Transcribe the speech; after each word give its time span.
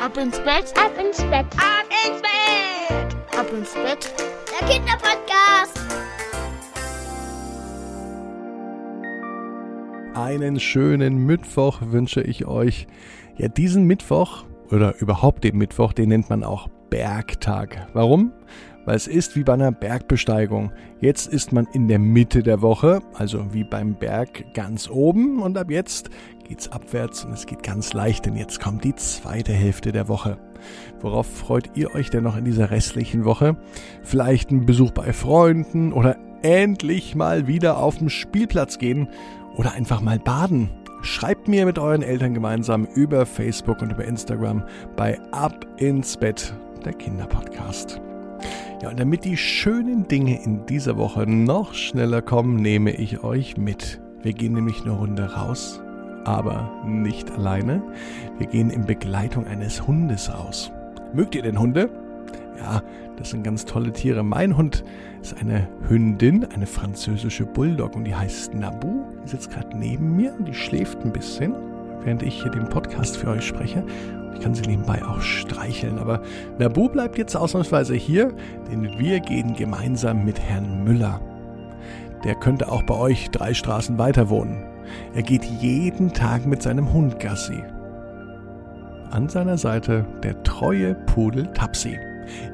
Ab 0.00 0.16
ins 0.16 0.38
Bett, 0.38 0.72
ab 0.76 0.92
ins 0.96 1.18
Bett, 1.24 1.46
ab 1.56 1.84
ins 2.06 2.22
Bett, 2.22 3.16
ab 3.36 3.46
ins 3.52 3.74
Bett. 3.74 4.14
Der 4.48 4.68
Kinderpodcast. 4.68 5.80
Einen 10.14 10.60
schönen 10.60 11.26
Mittwoch 11.26 11.80
wünsche 11.82 12.20
ich 12.22 12.46
euch. 12.46 12.86
Ja, 13.36 13.48
diesen 13.48 13.84
Mittwoch 13.84 14.44
oder 14.70 14.94
überhaupt 15.00 15.42
den 15.42 15.56
Mittwoch, 15.56 15.92
den 15.92 16.10
nennt 16.10 16.30
man 16.30 16.44
auch 16.44 16.68
Bergtag. 16.90 17.88
Warum? 17.92 18.32
Weil 18.84 18.96
es 18.96 19.06
ist 19.06 19.36
wie 19.36 19.44
bei 19.44 19.52
einer 19.52 19.72
Bergbesteigung. 19.72 20.72
Jetzt 21.00 21.26
ist 21.26 21.52
man 21.52 21.66
in 21.72 21.88
der 21.88 21.98
Mitte 21.98 22.42
der 22.42 22.62
Woche, 22.62 23.00
also 23.14 23.52
wie 23.52 23.64
beim 23.64 23.94
Berg 23.94 24.54
ganz 24.54 24.88
oben 24.88 25.42
und 25.42 25.58
ab 25.58 25.70
jetzt 25.70 26.10
geht's 26.48 26.72
abwärts 26.72 27.24
und 27.24 27.32
es 27.32 27.46
geht 27.46 27.62
ganz 27.62 27.92
leicht, 27.92 28.24
denn 28.24 28.34
jetzt 28.34 28.60
kommt 28.60 28.84
die 28.84 28.94
zweite 28.94 29.52
Hälfte 29.52 29.92
der 29.92 30.08
Woche. 30.08 30.38
Worauf 31.00 31.26
freut 31.26 31.76
ihr 31.76 31.94
euch 31.94 32.10
denn 32.10 32.24
noch 32.24 32.36
in 32.36 32.44
dieser 32.44 32.70
restlichen 32.70 33.24
Woche? 33.24 33.56
Vielleicht 34.02 34.50
ein 34.50 34.64
Besuch 34.64 34.92
bei 34.92 35.12
Freunden 35.12 35.92
oder 35.92 36.16
endlich 36.42 37.14
mal 37.14 37.46
wieder 37.46 37.78
auf 37.78 37.98
den 37.98 38.10
Spielplatz 38.10 38.78
gehen 38.78 39.08
oder 39.56 39.72
einfach 39.72 40.00
mal 40.00 40.18
baden. 40.18 40.70
Schreibt 41.02 41.46
mir 41.46 41.64
mit 41.64 41.78
euren 41.78 42.02
Eltern 42.02 42.34
gemeinsam 42.34 42.86
über 42.94 43.24
Facebook 43.24 43.82
und 43.82 43.92
über 43.92 44.04
Instagram 44.04 44.64
bei 44.96 45.20
Ab 45.30 45.64
ins 45.76 46.16
Bett, 46.16 46.54
der 46.88 46.98
Kinderpodcast. 46.98 48.00
Ja, 48.82 48.90
und 48.90 48.98
damit 49.00 49.24
die 49.24 49.36
schönen 49.36 50.08
Dinge 50.08 50.42
in 50.42 50.66
dieser 50.66 50.96
Woche 50.96 51.26
noch 51.26 51.74
schneller 51.74 52.22
kommen, 52.22 52.56
nehme 52.56 52.92
ich 52.92 53.22
euch 53.22 53.56
mit. 53.56 54.00
Wir 54.22 54.32
gehen 54.32 54.52
nämlich 54.52 54.82
eine 54.82 54.92
Runde 54.92 55.34
raus 55.34 55.80
aber 56.28 56.70
nicht 56.84 57.30
alleine. 57.30 57.82
Wir 58.36 58.46
gehen 58.46 58.68
in 58.68 58.84
Begleitung 58.84 59.46
eines 59.46 59.86
Hundes 59.86 60.30
raus. 60.32 60.70
Mögt 61.14 61.34
ihr 61.34 61.42
denn 61.42 61.58
Hunde? 61.58 61.88
Ja, 62.58 62.82
das 63.16 63.30
sind 63.30 63.44
ganz 63.44 63.64
tolle 63.64 63.92
Tiere. 63.94 64.22
Mein 64.22 64.54
Hund 64.54 64.84
ist 65.22 65.40
eine 65.40 65.66
Hündin, 65.88 66.44
eine 66.44 66.66
französische 66.66 67.46
Bulldog 67.46 67.96
und 67.96 68.04
die 68.04 68.14
heißt 68.14 68.52
Nabu. 68.54 69.04
Die 69.24 69.28
sitzt 69.28 69.50
gerade 69.50 69.74
neben 69.74 70.16
mir 70.16 70.34
und 70.38 70.46
die 70.46 70.54
schläft 70.54 71.02
ein 71.02 71.12
bisschen, 71.12 71.54
während 72.04 72.22
ich 72.22 72.42
hier 72.42 72.50
den 72.50 72.68
Podcast 72.68 73.16
für 73.16 73.28
euch 73.28 73.46
spreche. 73.46 73.84
Ich 74.34 74.40
kann 74.40 74.54
sie 74.54 74.62
nebenbei 74.62 75.04
auch 75.04 75.20
streicheln, 75.20 75.98
aber 75.98 76.20
Nabu 76.58 76.88
bleibt 76.88 77.18
jetzt 77.18 77.36
ausnahmsweise 77.36 77.94
hier, 77.94 78.32
denn 78.70 78.98
wir 78.98 79.20
gehen 79.20 79.54
gemeinsam 79.54 80.24
mit 80.24 80.40
Herrn 80.40 80.84
Müller. 80.84 81.20
Der 82.24 82.34
könnte 82.34 82.70
auch 82.70 82.82
bei 82.82 82.94
euch 82.94 83.30
drei 83.30 83.54
Straßen 83.54 83.98
weiter 83.98 84.28
wohnen. 84.28 84.64
Er 85.14 85.22
geht 85.22 85.44
jeden 85.44 86.12
Tag 86.12 86.46
mit 86.46 86.62
seinem 86.62 86.92
Hund 86.92 87.20
Gassi. 87.20 87.62
An 89.10 89.28
seiner 89.28 89.58
Seite 89.58 90.04
der 90.22 90.42
treue 90.42 90.94
Pudel 90.94 91.46
Tapsi. 91.52 91.98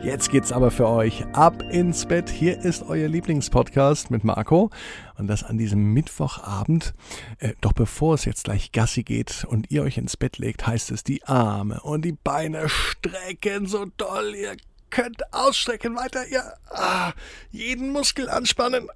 Jetzt 0.02 0.30
geht's 0.30 0.52
aber 0.52 0.70
für 0.70 0.88
euch 0.88 1.24
ab 1.32 1.62
ins 1.70 2.06
Bett. 2.06 2.28
Hier 2.28 2.58
ist 2.60 2.82
euer 2.82 3.08
Lieblingspodcast 3.08 4.10
mit 4.10 4.24
Marco 4.24 4.70
und 5.16 5.26
das 5.26 5.42
an 5.42 5.58
diesem 5.58 5.92
Mittwochabend. 5.92 6.94
Äh, 7.38 7.54
doch 7.60 7.72
bevor 7.72 8.14
es 8.14 8.24
jetzt 8.24 8.44
gleich 8.44 8.72
Gassi 8.72 9.02
geht 9.02 9.44
und 9.48 9.70
ihr 9.70 9.82
euch 9.82 9.98
ins 9.98 10.16
Bett 10.16 10.38
legt, 10.38 10.66
heißt 10.66 10.90
es 10.90 11.04
die 11.04 11.24
Arme 11.24 11.80
und 11.80 12.04
die 12.04 12.12
Beine 12.12 12.68
strecken 12.68 13.66
so 13.66 13.86
doll. 13.96 14.34
Ihr 14.34 14.56
könnt 14.90 15.22
ausstrecken 15.32 15.96
weiter. 15.96 16.26
Ihr 16.28 16.42
ah, 16.70 17.12
jeden 17.50 17.92
Muskel 17.92 18.28
anspannen. 18.28 18.88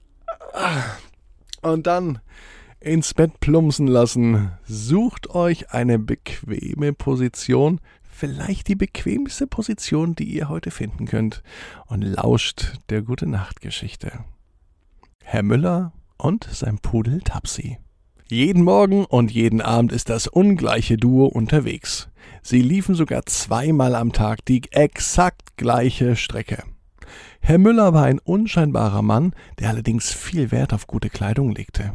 Ah. 0.52 0.82
Und 1.62 1.86
dann 1.86 2.20
ins 2.80 3.14
Bett 3.14 3.40
plumpsen 3.40 3.86
lassen. 3.86 4.52
Sucht 4.66 5.30
euch 5.30 5.70
eine 5.70 5.98
bequeme 5.98 6.92
Position, 6.92 7.80
vielleicht 8.18 8.68
die 8.68 8.74
bequemste 8.74 9.46
Position, 9.46 10.14
die 10.14 10.24
ihr 10.24 10.48
heute 10.48 10.70
finden 10.70 11.06
könnt, 11.06 11.42
und 11.86 12.02
lauscht 12.02 12.74
der 12.90 13.02
gute 13.02 13.26
Nachtgeschichte. 13.26 14.24
Herr 15.22 15.42
Müller 15.42 15.92
und 16.16 16.48
sein 16.50 16.78
Pudel 16.78 17.20
Tapsi. 17.20 17.78
Jeden 18.28 18.62
Morgen 18.64 19.04
und 19.04 19.30
jeden 19.30 19.62
Abend 19.62 19.92
ist 19.92 20.10
das 20.10 20.26
ungleiche 20.26 20.96
Duo 20.96 21.26
unterwegs. 21.26 22.08
Sie 22.42 22.60
liefen 22.60 22.94
sogar 22.94 23.24
zweimal 23.24 23.94
am 23.94 24.12
Tag 24.12 24.44
die 24.44 24.62
exakt 24.72 25.56
gleiche 25.56 26.16
Strecke. 26.16 26.64
Herr 27.40 27.58
Müller 27.58 27.94
war 27.94 28.04
ein 28.04 28.18
unscheinbarer 28.18 29.02
Mann, 29.02 29.32
der 29.60 29.70
allerdings 29.70 30.12
viel 30.12 30.50
Wert 30.50 30.74
auf 30.74 30.86
gute 30.86 31.08
Kleidung 31.08 31.52
legte. 31.52 31.94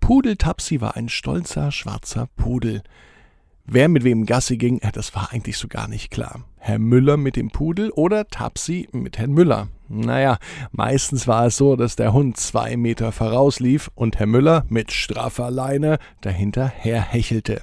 Pudel 0.00 0.36
Tapsi 0.36 0.80
war 0.80 0.96
ein 0.96 1.08
stolzer 1.08 1.72
schwarzer 1.72 2.28
Pudel. 2.36 2.82
Wer 3.66 3.88
mit 3.88 4.04
wem 4.04 4.26
Gassi 4.26 4.56
ging, 4.56 4.80
das 4.92 5.14
war 5.14 5.32
eigentlich 5.32 5.56
so 5.56 5.68
gar 5.68 5.86
nicht 5.86 6.10
klar. 6.10 6.44
Herr 6.58 6.78
Müller 6.78 7.16
mit 7.16 7.36
dem 7.36 7.50
Pudel 7.50 7.90
oder 7.90 8.26
Tapsi 8.28 8.88
mit 8.92 9.18
Herrn 9.18 9.32
Müller. 9.32 9.68
Naja, 9.88 10.38
meistens 10.72 11.26
war 11.26 11.46
es 11.46 11.56
so, 11.56 11.76
dass 11.76 11.96
der 11.96 12.12
Hund 12.12 12.36
zwei 12.36 12.76
Meter 12.76 13.12
vorauslief 13.12 13.90
und 13.94 14.18
Herr 14.18 14.26
Müller 14.26 14.64
mit 14.68 14.92
straffer 14.92 15.50
Leine 15.50 15.98
dahinter 16.20 16.68
herhechelte. 16.68 17.62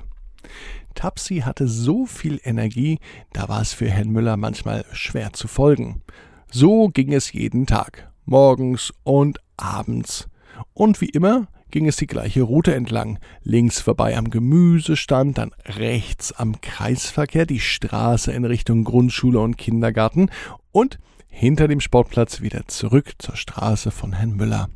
Tapsi 0.95 1.41
hatte 1.41 1.67
so 1.67 2.05
viel 2.05 2.39
Energie, 2.43 2.99
da 3.33 3.47
war 3.49 3.61
es 3.61 3.73
für 3.73 3.89
Herrn 3.89 4.09
Müller 4.09 4.35
manchmal 4.35 4.83
schwer 4.93 5.33
zu 5.33 5.47
folgen. 5.47 6.01
So 6.49 6.87
ging 6.87 7.13
es 7.13 7.33
jeden 7.33 7.67
Tag, 7.67 8.11
morgens 8.25 8.93
und 9.03 9.39
abends. 9.57 10.27
Und 10.73 11.01
wie 11.01 11.09
immer 11.09 11.47
ging 11.71 11.87
es 11.87 11.97
die 11.97 12.07
gleiche 12.07 12.43
Route 12.43 12.73
entlang. 12.73 13.19
Links 13.43 13.81
vorbei 13.81 14.17
am 14.17 14.29
Gemüsestand, 14.29 15.37
dann 15.37 15.51
rechts 15.65 16.31
am 16.31 16.61
Kreisverkehr, 16.61 17.45
die 17.45 17.59
Straße 17.59 18.31
in 18.31 18.45
Richtung 18.45 18.83
Grundschule 18.83 19.39
und 19.39 19.57
Kindergarten 19.57 20.29
und 20.71 20.99
hinter 21.27 21.67
dem 21.67 21.81
Sportplatz 21.81 22.41
wieder 22.41 22.67
zurück 22.67 23.13
zur 23.19 23.35
Straße 23.35 23.91
von 23.91 24.13
Herrn 24.13 24.35
Müller. 24.35 24.69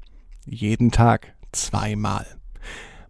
Jeden 0.46 0.92
Tag 0.92 1.34
zweimal. 1.52 2.26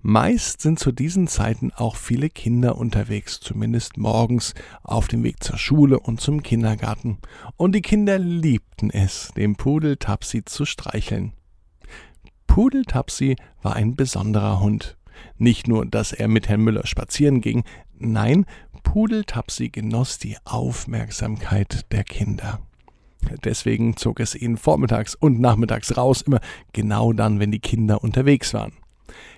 Meist 0.04 0.62
sind 0.62 0.80
zu 0.80 0.92
diesen 0.92 1.28
Zeiten 1.28 1.72
auch 1.72 1.96
viele 1.96 2.30
Kinder 2.30 2.76
unterwegs, 2.76 3.40
zumindest 3.40 3.98
morgens 3.98 4.56
auf 4.82 5.08
dem 5.08 5.24
Weg 5.24 5.44
zur 5.44 5.60
Schule 5.60 6.00
und 6.00 6.20
zum 6.20 6.42
Kindergarten. 6.42 7.20
Und 7.56 7.76
die 7.76 7.84
Kinder 7.84 8.18
liebten 8.18 8.90
es, 8.90 9.32
dem 9.36 9.56
Pudel 9.58 9.98
Tapsi 9.98 10.44
zu 10.44 10.66
streicheln. 10.66 11.34
Pudel 12.54 12.84
Tapsi 12.84 13.38
war 13.62 13.78
ein 13.78 13.96
besonderer 13.96 14.60
Hund. 14.60 14.98
Nicht 15.38 15.70
nur, 15.70 15.86
dass 15.86 16.12
er 16.12 16.28
mit 16.28 16.50
Herrn 16.50 16.60
Müller 16.60 16.86
spazieren 16.86 17.40
ging, 17.40 17.64
nein, 17.98 18.46
Pudel 18.84 19.24
Tapsi 19.24 19.70
genoss 19.70 20.18
die 20.18 20.36
Aufmerksamkeit 20.44 21.90
der 21.94 22.04
Kinder. 22.04 22.60
Deswegen 23.46 23.96
zog 23.96 24.20
es 24.20 24.36
ihn 24.36 24.58
vormittags 24.58 25.16
und 25.16 25.40
nachmittags 25.40 25.96
raus, 25.96 26.24
immer 26.24 26.42
genau 26.74 27.14
dann, 27.14 27.40
wenn 27.40 27.52
die 27.52 27.62
Kinder 27.62 28.04
unterwegs 28.04 28.54
waren. 28.54 28.74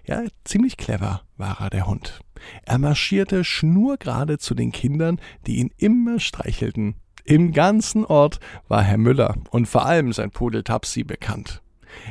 Ja, 0.07 0.23
ziemlich 0.43 0.75
clever 0.75 1.21
war 1.37 1.61
er, 1.61 1.69
der 1.69 1.85
Hund. 1.85 2.19
Er 2.65 2.79
marschierte 2.79 3.43
schnurgerade 3.43 4.39
zu 4.39 4.55
den 4.55 4.71
Kindern, 4.71 5.21
die 5.45 5.57
ihn 5.57 5.69
immer 5.77 6.19
streichelten. 6.19 6.95
Im 7.25 7.53
ganzen 7.53 8.05
Ort 8.05 8.39
war 8.67 8.81
Herr 8.81 8.97
Müller 8.97 9.35
und 9.51 9.67
vor 9.67 9.85
allem 9.85 10.13
sein 10.13 10.31
Pudel 10.31 10.63
Tapsi 10.63 11.03
bekannt. 11.03 11.61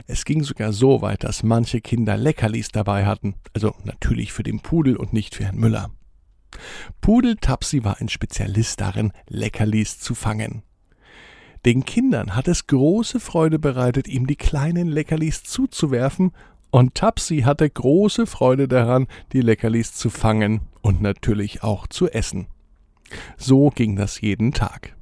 Es 0.06 0.24
ging 0.24 0.42
sogar 0.42 0.72
so 0.72 1.02
weit, 1.02 1.24
dass 1.24 1.42
manche 1.42 1.80
Kinder 1.80 2.16
Leckerlis 2.16 2.68
dabei 2.68 3.06
hatten, 3.06 3.34
also 3.54 3.74
natürlich 3.84 4.32
für 4.32 4.42
den 4.42 4.60
Pudel 4.60 4.96
und 4.96 5.12
nicht 5.12 5.34
für 5.34 5.44
Herrn 5.44 5.58
Müller. 5.58 5.90
Pudel 7.00 7.36
Tapsi 7.36 7.84
war 7.84 8.00
ein 8.00 8.08
Spezialist 8.08 8.80
darin, 8.80 9.12
Leckerlis 9.28 9.98
zu 9.98 10.14
fangen. 10.14 10.62
Den 11.64 11.84
Kindern 11.84 12.34
hat 12.34 12.48
es 12.48 12.66
große 12.66 13.20
Freude 13.20 13.58
bereitet, 13.58 14.08
ihm 14.08 14.26
die 14.26 14.36
kleinen 14.36 14.88
Leckerlis 14.88 15.44
zuzuwerfen, 15.44 16.32
und 16.70 16.94
Tapsi 16.94 17.42
hatte 17.42 17.68
große 17.68 18.26
Freude 18.26 18.66
daran, 18.66 19.06
die 19.32 19.42
Leckerlis 19.42 19.92
zu 19.92 20.08
fangen 20.08 20.62
und 20.80 21.02
natürlich 21.02 21.62
auch 21.62 21.86
zu 21.86 22.08
essen. 22.08 22.46
So 23.36 23.68
ging 23.68 23.94
das 23.94 24.22
jeden 24.22 24.52
Tag. 24.52 24.96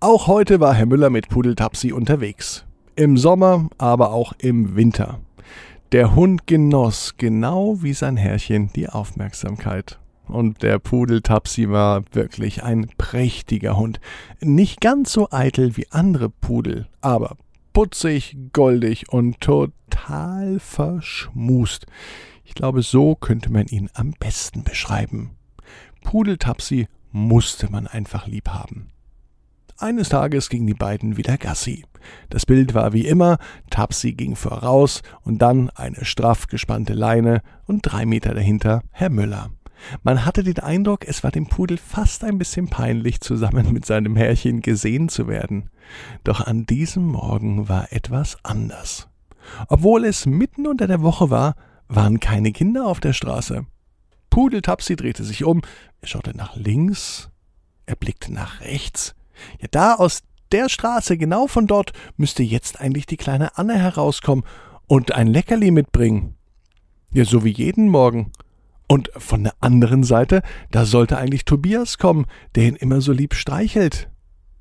Auch 0.00 0.26
heute 0.26 0.60
war 0.60 0.74
Herr 0.74 0.84
Müller 0.84 1.08
mit 1.08 1.30
Pudel 1.30 1.54
Tapsi 1.54 1.92
unterwegs. 1.92 2.66
Im 2.96 3.16
Sommer, 3.16 3.68
aber 3.76 4.12
auch 4.12 4.34
im 4.38 4.76
Winter. 4.76 5.18
Der 5.90 6.14
Hund 6.14 6.46
genoss, 6.46 7.14
genau 7.16 7.82
wie 7.82 7.92
sein 7.92 8.16
Herrchen, 8.16 8.70
die 8.76 8.88
Aufmerksamkeit. 8.88 9.98
Und 10.28 10.62
der 10.62 10.78
Pudel 10.78 11.20
Tapsi 11.20 11.68
war 11.68 12.04
wirklich 12.12 12.62
ein 12.62 12.88
prächtiger 12.96 13.76
Hund. 13.76 13.98
Nicht 14.40 14.80
ganz 14.80 15.12
so 15.12 15.28
eitel 15.32 15.76
wie 15.76 15.90
andere 15.90 16.30
Pudel, 16.30 16.86
aber 17.00 17.36
putzig, 17.72 18.36
goldig 18.52 19.08
und 19.08 19.40
total 19.40 20.60
verschmust. 20.60 21.86
Ich 22.44 22.54
glaube, 22.54 22.82
so 22.82 23.16
könnte 23.16 23.50
man 23.50 23.66
ihn 23.66 23.90
am 23.94 24.12
besten 24.20 24.62
beschreiben. 24.62 25.32
Pudel 26.04 26.38
Tapsi 26.38 26.86
musste 27.10 27.70
man 27.72 27.88
einfach 27.88 28.28
lieb 28.28 28.50
haben. 28.50 28.93
Eines 29.78 30.08
Tages 30.08 30.48
gingen 30.48 30.68
die 30.68 30.74
beiden 30.74 31.16
wieder 31.16 31.36
Gassi. 31.36 31.84
Das 32.30 32.46
Bild 32.46 32.74
war 32.74 32.92
wie 32.92 33.06
immer, 33.06 33.38
Tapsi 33.70 34.12
ging 34.12 34.36
voraus 34.36 35.02
und 35.22 35.38
dann 35.38 35.70
eine 35.70 36.04
straff 36.04 36.46
gespannte 36.46 36.92
Leine 36.92 37.42
und 37.66 37.80
drei 37.82 38.06
Meter 38.06 38.34
dahinter 38.34 38.82
Herr 38.92 39.10
Müller. 39.10 39.50
Man 40.02 40.24
hatte 40.24 40.44
den 40.44 40.60
Eindruck, 40.60 41.06
es 41.06 41.24
war 41.24 41.30
dem 41.30 41.48
Pudel 41.48 41.76
fast 41.76 42.22
ein 42.24 42.38
bisschen 42.38 42.68
peinlich, 42.68 43.20
zusammen 43.20 43.72
mit 43.72 43.84
seinem 43.84 44.16
Herrchen 44.16 44.62
gesehen 44.62 45.08
zu 45.08 45.26
werden. 45.26 45.70
Doch 46.22 46.40
an 46.40 46.66
diesem 46.66 47.06
Morgen 47.06 47.68
war 47.68 47.92
etwas 47.92 48.38
anders. 48.44 49.08
Obwohl 49.68 50.04
es 50.04 50.24
mitten 50.24 50.66
unter 50.66 50.86
der 50.86 51.02
Woche 51.02 51.30
war, 51.30 51.54
waren 51.88 52.20
keine 52.20 52.52
Kinder 52.52 52.86
auf 52.86 53.00
der 53.00 53.12
Straße. 53.12 53.66
Pudeltapsi 54.30 54.96
drehte 54.96 55.24
sich 55.24 55.44
um, 55.44 55.62
er 56.00 56.08
schaute 56.08 56.36
nach 56.36 56.56
links, 56.56 57.28
er 57.86 57.96
blickte 57.96 58.32
nach 58.32 58.60
rechts. 58.60 59.14
Ja, 59.60 59.68
da 59.70 59.94
aus 59.94 60.22
der 60.52 60.68
Straße, 60.68 61.16
genau 61.16 61.46
von 61.46 61.66
dort, 61.66 61.92
müsste 62.16 62.42
jetzt 62.42 62.80
eigentlich 62.80 63.06
die 63.06 63.16
kleine 63.16 63.56
Anne 63.58 63.78
herauskommen 63.78 64.44
und 64.86 65.12
ein 65.12 65.26
Leckerli 65.26 65.70
mitbringen. 65.70 66.34
Ja, 67.12 67.24
so 67.24 67.44
wie 67.44 67.50
jeden 67.50 67.88
Morgen. 67.88 68.32
Und 68.86 69.10
von 69.16 69.44
der 69.44 69.54
anderen 69.60 70.04
Seite, 70.04 70.42
da 70.70 70.84
sollte 70.84 71.16
eigentlich 71.16 71.44
Tobias 71.44 71.98
kommen, 71.98 72.26
der 72.54 72.64
ihn 72.64 72.76
immer 72.76 73.00
so 73.00 73.12
lieb 73.12 73.34
streichelt. 73.34 74.10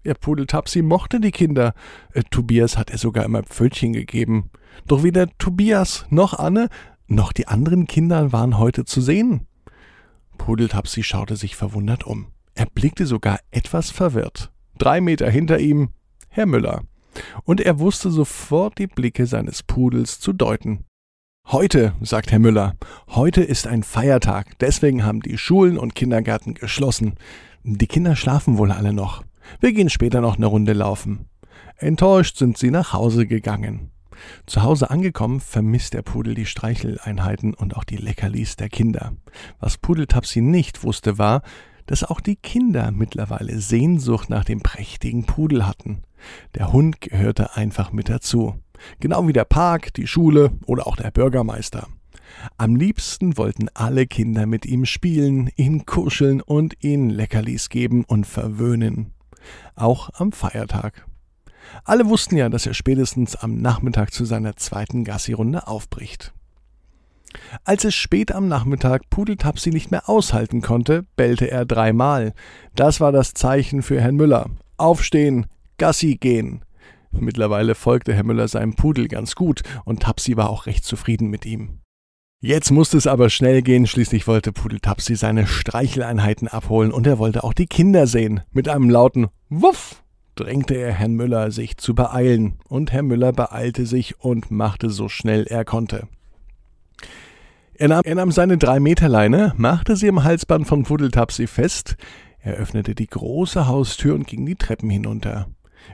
Ja, 0.04 0.14
Pudeltapsi 0.14 0.82
mochte 0.82 1.20
die 1.20 1.32
Kinder. 1.32 1.74
Äh, 2.14 2.24
Tobias 2.30 2.78
hat 2.78 2.90
er 2.90 2.98
sogar 2.98 3.26
immer 3.26 3.44
Pfötchen 3.44 3.94
gegeben. 3.94 4.50
Doch 4.88 5.04
weder 5.04 5.28
Tobias 5.38 6.06
noch 6.10 6.34
Anne 6.34 6.70
noch 7.08 7.34
die 7.34 7.48
anderen 7.48 7.86
Kinder 7.86 8.32
waren 8.32 8.58
heute 8.58 8.86
zu 8.86 9.02
sehen. 9.02 9.48
Pudeltapsi 10.38 11.04
schaute 11.04 11.36
sich 11.36 11.56
verwundert 11.56 12.06
um. 12.06 12.28
Er 12.56 12.66
blickte 12.66 13.06
sogar 13.06 13.40
etwas 13.52 13.92
verwirrt. 13.92 14.53
Drei 14.84 15.00
Meter 15.00 15.30
hinter 15.30 15.60
ihm 15.60 15.92
Herr 16.28 16.46
Müller. 16.46 16.82
Und 17.46 17.62
er 17.62 17.80
wusste 17.80 18.12
sofort 18.12 18.78
die 18.78 18.88
Blicke 18.88 19.28
seines 19.28 19.64
Pudels 19.64 20.20
zu 20.20 20.34
deuten. 20.34 20.84
Heute, 21.48 21.94
sagt 22.02 22.34
Herr 22.34 22.40
Müller, 22.40 22.76
heute 23.08 23.44
ist 23.44 23.66
ein 23.66 23.84
Feiertag, 23.84 24.60
deswegen 24.60 25.06
haben 25.06 25.22
die 25.22 25.38
Schulen 25.38 25.78
und 25.78 25.96
Kindergärten 25.96 26.54
geschlossen. 26.54 27.16
Die 27.64 27.88
Kinder 27.88 28.18
schlafen 28.18 28.58
wohl 28.58 28.74
alle 28.74 28.92
noch. 28.92 29.24
Wir 29.62 29.72
gehen 29.72 29.90
später 29.90 30.20
noch 30.20 30.36
eine 30.36 30.48
Runde 30.48 30.74
laufen. 30.74 31.30
Enttäuscht 31.78 32.36
sind 32.36 32.58
sie 32.58 32.70
nach 32.70 32.92
Hause 32.92 33.26
gegangen. 33.26 33.92
Zu 34.48 34.64
Hause 34.64 34.90
angekommen, 34.90 35.40
vermisst 35.40 35.94
der 35.94 36.02
Pudel 36.02 36.36
die 36.36 36.46
Streicheleinheiten 36.46 37.54
und 37.54 37.78
auch 37.78 37.86
die 37.86 37.96
Leckerlis 37.96 38.58
der 38.58 38.68
Kinder. 38.68 39.14
Was 39.62 39.78
Pudeltapsi 39.78 40.42
nicht 40.42 40.84
wusste, 40.84 41.18
war, 41.18 41.42
dass 41.86 42.04
auch 42.04 42.20
die 42.20 42.36
Kinder 42.36 42.92
mittlerweile 42.92 43.60
Sehnsucht 43.60 44.30
nach 44.30 44.46
dem 44.46 44.62
prächtigen 44.62 45.26
Pudel 45.26 45.66
hatten. 45.66 46.04
Der 46.56 46.72
Hund 46.72 47.02
gehörte 47.02 47.56
einfach 47.56 47.92
mit 47.92 48.10
dazu. 48.10 48.56
Genau 49.00 49.28
wie 49.28 49.34
der 49.34 49.46
Park, 49.46 49.94
die 49.94 50.08
Schule 50.08 50.52
oder 50.66 50.88
auch 50.88 50.96
der 50.96 51.12
Bürgermeister. 51.12 51.88
Am 52.58 52.76
liebsten 52.76 53.38
wollten 53.38 53.70
alle 53.74 54.08
Kinder 54.08 54.46
mit 54.46 54.66
ihm 54.66 54.86
spielen, 54.86 55.50
ihn 55.56 55.86
kuscheln 55.86 56.42
und 56.42 56.84
ihn 56.84 57.10
Leckerlis 57.10 57.70
geben 57.70 58.04
und 58.06 58.26
verwöhnen. 58.26 59.14
Auch 59.76 60.10
am 60.14 60.32
Feiertag. 60.32 61.06
Alle 61.84 62.08
wussten 62.08 62.38
ja, 62.38 62.50
dass 62.50 62.66
er 62.66 62.74
spätestens 62.74 63.36
am 63.36 63.62
Nachmittag 63.62 64.14
zu 64.14 64.26
seiner 64.26 64.56
zweiten 64.56 65.04
Gassi-Runde 65.04 65.68
aufbricht. 65.68 66.34
Als 67.64 67.84
es 67.84 67.96
spät 67.96 68.32
am 68.32 68.48
Nachmittag 68.48 69.10
Pudeltapsi 69.10 69.70
nicht 69.70 69.92
mehr 69.92 70.10
aushalten 70.10 70.62
konnte, 70.62 71.06
bellte 71.16 71.50
er 71.50 71.66
dreimal. 71.66 72.34
Das 72.76 73.00
war 73.00 73.12
das 73.12 73.34
Zeichen 73.34 73.82
für 73.82 74.02
Herrn 74.02 74.16
Müller. 74.16 74.50
Aufstehen, 74.78 75.48
Gassi 75.78 76.18
gehen. 76.18 76.64
Mittlerweile 77.12 77.76
folgte 77.76 78.14
Herr 78.14 78.24
Müller 78.24 78.48
seinem 78.48 78.76
Pudel 78.76 79.08
ganz 79.08 79.36
gut 79.36 79.62
und 79.86 80.02
Tapsi 80.02 80.36
war 80.36 80.50
auch 80.50 80.66
recht 80.66 80.84
zufrieden 80.84 81.30
mit 81.30 81.46
ihm. 81.46 81.80
Jetzt 82.42 82.72
musste 82.72 82.98
es 82.98 83.08
aber 83.08 83.30
schnell 83.30 83.62
gehen, 83.62 83.88
schließlich 83.88 84.28
wollte 84.28 84.52
Pudel 84.52 84.80
Tapsi 84.82 85.16
seine 85.16 85.48
Streicheleinheiten 85.48 86.50
abholen 86.50 86.92
und 86.92 87.08
er 87.08 87.18
wollte 87.18 87.44
auch 87.44 87.54
die 87.54 87.68
Kinder 87.68 88.06
sehen. 88.06 88.42
Mit 88.52 88.68
einem 88.68 88.90
lauten 88.90 89.28
Wuff 89.50 90.04
drängte 90.36 90.76
er 90.76 90.92
Herrn 90.92 91.14
Müller, 91.14 91.52
sich 91.52 91.78
zu 91.78 91.96
beeilen, 91.96 92.60
und 92.68 92.92
Herr 92.92 93.04
Müller 93.04 93.32
beeilte 93.32 93.86
sich 93.86 94.20
und 94.20 94.52
machte 94.52 94.90
so 94.90 95.08
schnell 95.08 95.46
er 95.48 95.64
konnte. 95.64 96.08
Er 97.76 97.88
nahm, 97.88 98.02
er 98.06 98.16
nahm 98.16 98.32
seine 98.32 98.58
drei 98.58 98.80
Meter 98.80 99.10
Leine, 99.10 99.54
machte 99.58 99.96
sie 99.96 100.08
im 100.08 100.24
Halsband 100.24 100.68
von 100.68 100.84
Pudeltapsi 100.84 101.48
fest, 101.48 101.96
er 102.40 102.56
öffnete 102.56 102.94
die 102.94 103.08
große 103.08 103.68
Haustür 103.68 104.16
und 104.16 104.28
ging 104.28 104.46
die 104.46 104.56
Treppen 104.56 104.90
hinunter. 104.90 105.48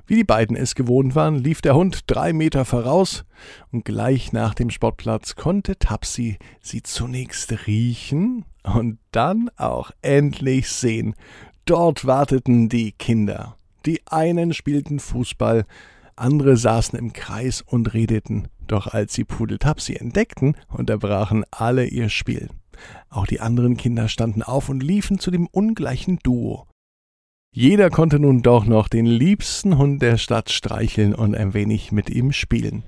Wie 0.07 0.15
die 0.15 0.23
beiden 0.23 0.55
es 0.55 0.75
gewohnt 0.75 1.15
waren, 1.15 1.35
lief 1.35 1.61
der 1.61 1.75
Hund 1.75 2.01
drei 2.07 2.33
Meter 2.33 2.65
voraus, 2.65 3.25
und 3.71 3.85
gleich 3.85 4.33
nach 4.33 4.53
dem 4.53 4.69
Sportplatz 4.69 5.35
konnte 5.35 5.77
Tapsi 5.77 6.37
sie 6.61 6.83
zunächst 6.83 7.67
riechen 7.67 8.45
und 8.63 8.97
dann 9.11 9.49
auch 9.57 9.91
endlich 10.01 10.69
sehen. 10.69 11.15
Dort 11.65 12.05
warteten 12.05 12.67
die 12.67 12.93
Kinder. 12.93 13.57
Die 13.85 14.01
einen 14.07 14.53
spielten 14.53 14.99
Fußball, 14.99 15.65
andere 16.19 16.57
saßen 16.57 16.97
im 16.97 17.13
Kreis 17.13 17.61
und 17.61 17.93
redeten. 17.93 18.47
Doch 18.67 18.87
als 18.87 19.13
sie 19.13 19.23
Pudeltapsi 19.23 19.95
entdeckten, 19.95 20.55
unterbrachen 20.67 21.43
alle 21.51 21.85
ihr 21.85 22.09
Spiel. 22.09 22.49
Auch 23.09 23.25
die 23.25 23.39
anderen 23.41 23.77
Kinder 23.77 24.07
standen 24.07 24.43
auf 24.43 24.69
und 24.69 24.81
liefen 24.81 25.19
zu 25.19 25.31
dem 25.31 25.47
ungleichen 25.47 26.19
Duo. 26.23 26.68
Jeder 27.51 27.89
konnte 27.89 28.19
nun 28.19 28.43
doch 28.43 28.65
noch 28.65 28.87
den 28.87 29.07
liebsten 29.07 29.79
Hund 29.79 30.03
der 30.03 30.17
Stadt 30.17 30.51
streicheln 30.51 31.15
und 31.15 31.35
ein 31.35 31.55
wenig 31.55 31.91
mit 31.91 32.11
ihm 32.11 32.31
spielen. 32.31 32.83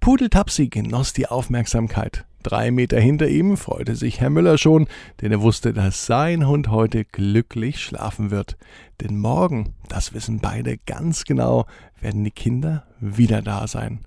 Pudeltapsi 0.00 0.68
genoss 0.68 1.14
die 1.14 1.28
Aufmerksamkeit. 1.28 2.26
Drei 2.42 2.70
Meter 2.70 3.00
hinter 3.00 3.28
ihm 3.28 3.56
freute 3.56 3.96
sich 3.96 4.20
Herr 4.20 4.28
Müller 4.28 4.58
schon, 4.58 4.86
denn 5.22 5.32
er 5.32 5.40
wusste, 5.40 5.72
dass 5.72 6.04
sein 6.04 6.46
Hund 6.46 6.68
heute 6.68 7.06
glücklich 7.06 7.80
schlafen 7.80 8.30
wird. 8.30 8.58
Denn 9.00 9.16
morgen, 9.16 9.74
das 9.88 10.12
wissen 10.12 10.40
beide 10.40 10.76
ganz 10.76 11.24
genau, 11.24 11.64
werden 11.98 12.22
die 12.22 12.32
Kinder 12.32 12.84
wieder 13.00 13.40
da 13.40 13.66
sein. 13.66 14.00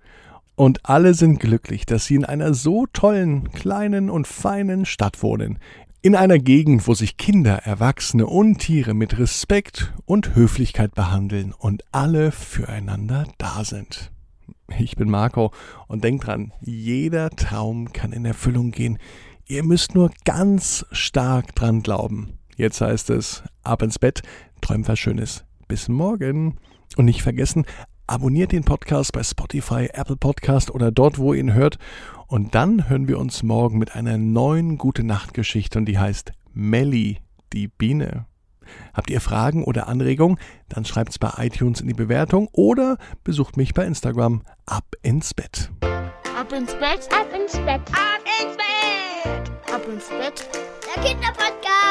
Und 0.55 0.85
alle 0.85 1.13
sind 1.13 1.39
glücklich, 1.39 1.85
dass 1.85 2.05
sie 2.05 2.15
in 2.15 2.25
einer 2.25 2.53
so 2.53 2.85
tollen, 2.87 3.51
kleinen 3.51 4.09
und 4.09 4.27
feinen 4.27 4.85
Stadt 4.85 5.21
wohnen, 5.21 5.59
in 6.01 6.15
einer 6.15 6.37
Gegend, 6.37 6.87
wo 6.87 6.93
sich 6.93 7.17
Kinder, 7.17 7.63
Erwachsene 7.65 8.27
und 8.27 8.59
Tiere 8.59 8.93
mit 8.93 9.17
Respekt 9.17 9.93
und 10.05 10.35
Höflichkeit 10.35 10.93
behandeln 10.93 11.51
und 11.51 11.83
alle 11.91 12.31
füreinander 12.31 13.27
da 13.37 13.65
sind. 13.65 14.11
Ich 14.77 14.95
bin 14.95 15.09
Marco 15.09 15.51
und 15.87 16.03
denkt 16.03 16.27
dran, 16.27 16.53
jeder 16.61 17.31
Traum 17.31 17.91
kann 17.91 18.13
in 18.13 18.23
Erfüllung 18.23 18.71
gehen. 18.71 18.97
Ihr 19.47 19.63
müsst 19.63 19.93
nur 19.95 20.11
ganz 20.25 20.85
stark 20.91 21.55
dran 21.55 21.81
glauben. 21.81 22.37
Jetzt 22.55 22.81
heißt 22.81 23.09
es, 23.09 23.43
ab 23.63 23.81
ins 23.81 23.99
Bett, 23.99 24.21
träumt 24.61 24.87
was 24.87 24.99
Schönes. 24.99 25.43
Bis 25.67 25.89
morgen. 25.89 26.59
Und 26.97 27.05
nicht 27.05 27.23
vergessen, 27.23 27.65
abonniert 28.07 28.51
den 28.51 28.63
Podcast 28.63 29.11
bei 29.13 29.23
Spotify, 29.23 29.89
Apple 29.93 30.17
Podcast 30.17 30.71
oder 30.71 30.91
dort, 30.91 31.17
wo 31.17 31.33
ihr 31.33 31.39
ihn 31.39 31.53
hört. 31.53 31.77
Und 32.27 32.55
dann 32.55 32.89
hören 32.89 33.07
wir 33.07 33.19
uns 33.19 33.43
morgen 33.43 33.77
mit 33.77 33.95
einer 33.95 34.17
neuen 34.17 34.77
Gute 34.77 35.03
Nacht 35.03 35.33
Geschichte 35.33 35.77
und 35.79 35.85
die 35.85 35.99
heißt 35.99 36.31
Melli, 36.53 37.19
die 37.53 37.67
Biene. 37.67 38.25
Habt 38.93 39.09
ihr 39.11 39.21
Fragen 39.21 39.63
oder 39.63 39.87
Anregungen? 39.87 40.39
Dann 40.69 40.85
schreibt's 40.85 41.19
bei 41.19 41.31
iTunes 41.37 41.81
in 41.81 41.87
die 41.87 41.93
Bewertung 41.93 42.49
oder 42.51 42.97
besucht 43.23 43.57
mich 43.57 43.73
bei 43.73 43.85
Instagram. 43.85 44.41
Ab 44.65 44.95
ins 45.03 45.33
Bett. 45.33 45.69
Ab 46.35 46.51
ins 46.51 46.73
Bett, 46.73 47.07
Ab 47.11 47.27
ins 47.33 47.53
Bett. 47.53 47.81
ab 47.91 48.21
ins 48.41 48.57
Bett, 48.57 49.73
Ab 49.73 49.87
ins 49.87 50.09
Bett. 50.09 50.49
Der 50.95 51.03
Kinderpodcast. 51.03 51.84